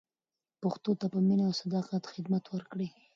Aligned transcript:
پښتو 0.61 0.91
ته 0.99 1.05
په 1.13 1.19
مینه 1.27 1.43
او 1.47 1.53
صداقت 1.61 2.03
خدمت 2.13 2.43
وکړئ. 2.47 2.87